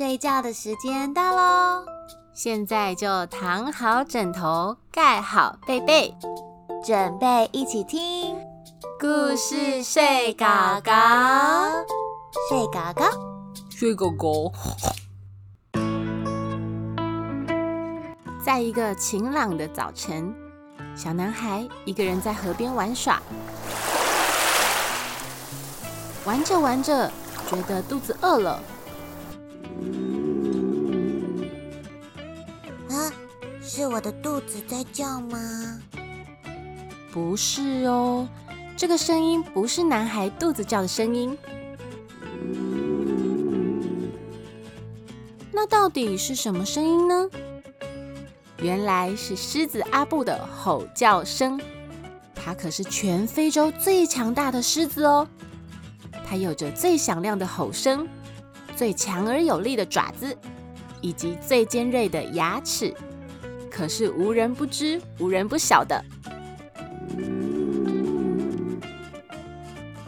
[0.00, 1.84] 睡觉的时间到喽！
[2.32, 6.16] 现在就躺好枕头，盖好被被，
[6.82, 8.34] 准备一起听
[8.98, 10.46] 故事睡狗
[10.82, 10.90] 狗，
[12.48, 13.04] 睡狗狗，
[13.68, 14.50] 睡狗狗。
[18.42, 20.34] 在一个晴朗的早晨，
[20.96, 23.20] 小男孩一个人在河边玩耍，
[26.24, 27.12] 玩着玩着，
[27.50, 28.58] 觉得肚子饿了。
[32.88, 33.12] 啊，
[33.62, 35.80] 是我的肚子在叫吗？
[37.12, 38.28] 不是哦，
[38.76, 41.36] 这个声音不是男孩肚子叫的声音。
[45.52, 47.28] 那到底是什么声音呢？
[48.62, 51.60] 原来是狮子阿布的吼叫声。
[52.34, 55.28] 它可是全非洲最强大的狮子哦，
[56.24, 58.08] 它有着最响亮的吼声。
[58.80, 60.34] 最强而有力的爪子，
[61.02, 62.94] 以及最尖锐的牙齿，
[63.70, 66.02] 可是无人不知、无人不晓的。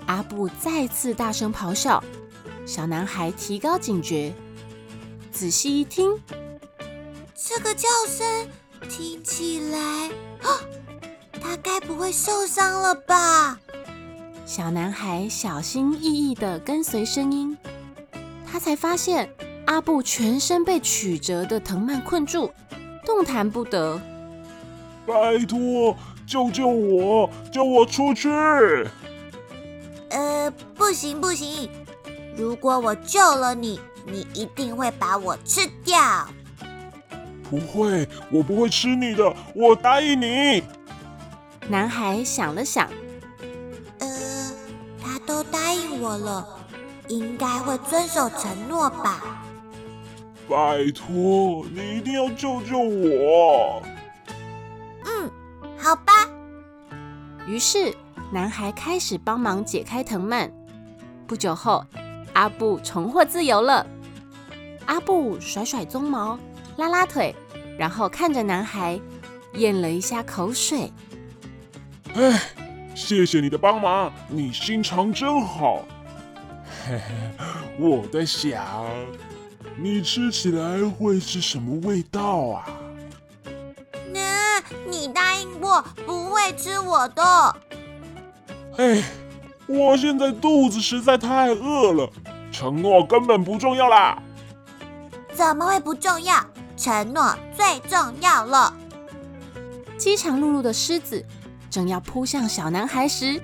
[0.07, 2.03] 阿布再次大声咆哮，
[2.65, 4.33] 小男孩提高警觉，
[5.31, 6.19] 仔细一听，
[7.35, 8.49] 这个叫声
[8.89, 10.09] 听起来，
[10.49, 10.49] 啊
[11.43, 13.61] 他该不会受伤了吧？
[14.47, 17.55] 小男孩小心翼翼的跟随声音。
[18.53, 19.33] 他才发现
[19.65, 22.53] 阿布全身被曲折的藤蔓困住，
[23.03, 23.99] 动弹不得。
[25.07, 28.29] 拜托，救救我，救我出去！
[30.11, 31.71] 呃，不行不行，
[32.37, 36.29] 如果我救了你，你一定会把我吃掉。
[37.49, 40.63] 不会，我不会吃你的，我答应你。
[41.69, 42.87] 男孩想了想，
[43.99, 44.53] 呃，
[45.03, 46.59] 他都答应我了。
[47.09, 49.43] 应该会遵守承诺吧。
[50.49, 53.83] 拜托，你一定要救救我。
[55.05, 55.31] 嗯，
[55.79, 56.13] 好吧。
[57.47, 57.95] 于是，
[58.31, 60.53] 男孩开始帮忙解开藤蔓。
[61.27, 61.85] 不久后，
[62.35, 63.87] 阿布重获自由了。
[64.87, 66.39] 阿布甩甩鬃毛，
[66.77, 67.35] 拉拉腿，
[67.79, 69.01] 然后看着男孩，
[69.55, 70.93] 咽了一下口水。
[72.15, 72.41] 哎，
[72.95, 75.85] 谢谢你的帮忙，你心肠真好。
[76.85, 77.15] 嘿嘿，
[77.79, 78.61] 我在想，
[79.77, 82.67] 你吃起来会是什么味道啊？
[84.13, 84.59] 那，
[84.91, 87.23] 你答应过不会吃我的。
[88.79, 89.01] 哎，
[89.69, 92.11] 我现在肚子实在太饿了，
[92.51, 94.21] 承诺根本不重要啦。
[95.33, 96.45] 怎么会不重要？
[96.77, 98.75] 承诺最重要了。
[99.97, 101.25] 饥肠辘辘的狮子
[101.71, 103.41] 正要扑向小男孩时，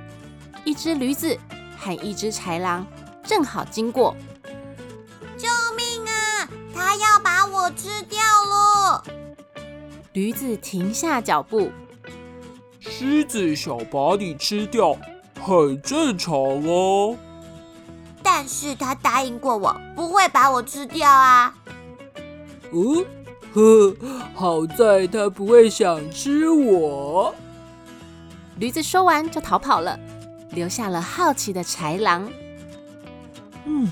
[0.64, 1.38] 一只驴子
[1.78, 2.84] 和一只豺狼。
[3.28, 4.16] 正好经过，
[5.36, 5.46] 救
[5.76, 6.48] 命啊！
[6.74, 8.18] 它要把我吃掉
[8.48, 9.04] 了！
[10.14, 11.70] 驴子停下脚步，
[12.80, 14.96] 狮子想把你吃掉，
[15.42, 17.18] 很正常哦。
[18.22, 21.54] 但是他答应过我，不会把我吃掉啊。
[22.72, 23.04] 嗯，
[23.52, 23.94] 呵，
[24.34, 27.34] 好在他不会想吃我。
[28.56, 30.00] 驴子说完就逃跑了，
[30.52, 32.26] 留下了好奇的豺狼。
[33.70, 33.86] 嗯，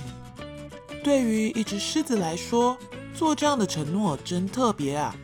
[1.05, 2.79] 对于一只狮子来说，
[3.15, 5.15] 做这样的承诺真特别啊！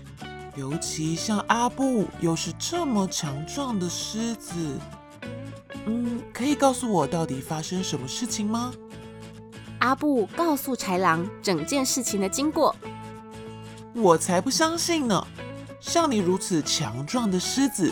[0.56, 4.78] 尤其像阿布，又是这么强壮的狮子。
[5.86, 8.74] 嗯，可以告诉我到底发生什么事情吗？
[9.78, 12.76] 阿布告诉豺狼整件事情的经过。
[13.94, 15.26] 我才不相信呢！
[15.80, 17.91] 像你如此强壮的狮子，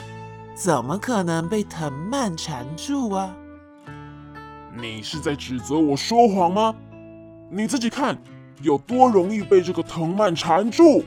[0.55, 3.35] 怎么可能被藤蔓缠住啊？
[4.77, 6.75] 你是在指责我说谎吗？
[7.51, 8.17] 你自己看，
[8.63, 11.05] 有多容易被这个藤蔓缠住。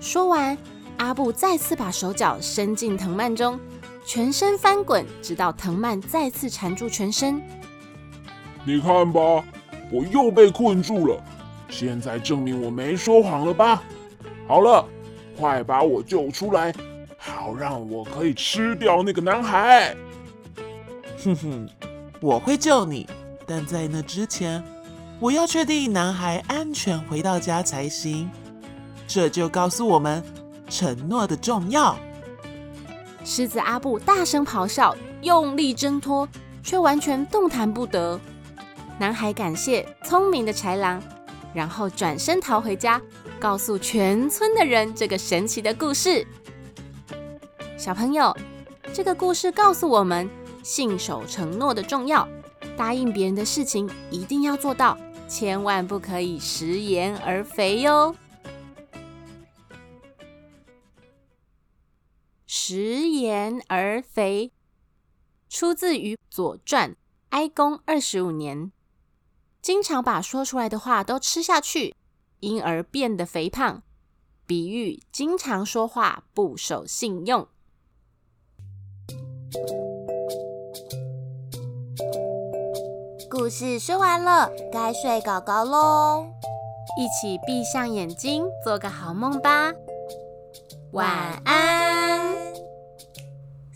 [0.00, 0.58] 说完，
[0.96, 3.58] 阿布再次把手脚伸进藤蔓中，
[4.04, 7.40] 全身翻滚，直到藤蔓再次缠住全身。
[8.64, 9.44] 你看吧，
[9.92, 11.22] 我又被困住了。
[11.68, 13.82] 现在证明我没说谎了吧？
[14.48, 14.84] 好了，
[15.38, 16.74] 快把我救出来，
[17.16, 19.94] 好让我可以吃掉那个男孩。
[21.22, 21.68] 哼哼。
[22.24, 23.06] 我会救你，
[23.46, 24.64] 但在那之前，
[25.20, 28.30] 我要确定男孩安全回到家才行。
[29.06, 30.24] 这就告诉我们
[30.66, 31.94] 承诺的重要。
[33.26, 36.26] 狮子阿布大声咆哮，用力挣脱，
[36.62, 38.18] 却完全动弹不得。
[38.98, 41.02] 男孩感谢聪明的豺狼，
[41.52, 42.98] 然后转身逃回家，
[43.38, 46.26] 告诉全村的人这个神奇的故事。
[47.76, 48.34] 小朋友，
[48.94, 50.26] 这个故事告诉我们。
[50.64, 52.26] 信守承诺的重要，
[52.74, 58.16] 答应别人的事情一定要做到，千万不可以食言而肥哟。
[62.46, 64.50] 食言而肥，
[65.50, 66.92] 出自于《左传》
[67.28, 68.72] 哀公二十五年。
[69.60, 71.94] 经常把说出来的话都吃下去，
[72.40, 73.82] 因而变得肥胖。
[74.46, 77.48] 比喻经常说话不守信用。
[83.36, 86.24] 故事说完了，该睡狗狗喽。
[86.96, 89.72] 一起闭上眼睛，做个好梦吧。
[90.92, 92.32] 晚安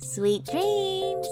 [0.01, 1.27] ，Sweet dreams。